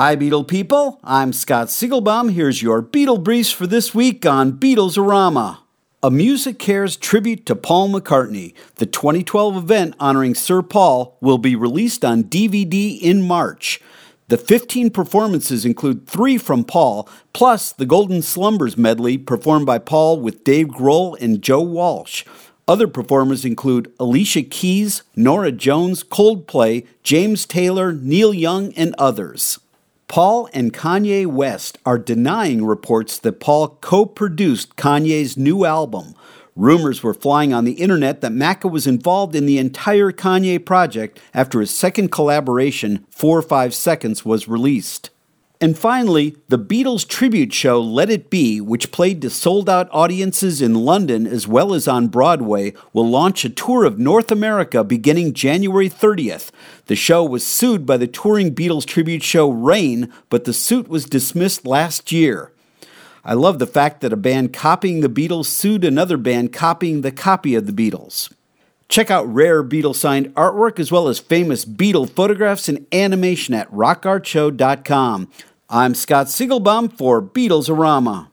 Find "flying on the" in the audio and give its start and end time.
37.14-37.74